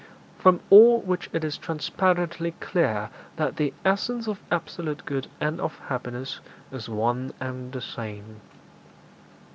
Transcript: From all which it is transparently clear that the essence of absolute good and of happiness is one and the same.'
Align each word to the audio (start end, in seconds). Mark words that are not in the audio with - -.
From 0.39 0.61
all 0.71 0.99
which 1.01 1.29
it 1.31 1.43
is 1.43 1.59
transparently 1.59 2.55
clear 2.59 3.11
that 3.35 3.57
the 3.57 3.71
essence 3.85 4.27
of 4.27 4.41
absolute 4.49 5.05
good 5.05 5.27
and 5.39 5.61
of 5.61 5.77
happiness 5.77 6.39
is 6.71 6.89
one 6.89 7.33
and 7.39 7.71
the 7.71 7.81
same.' 7.81 8.41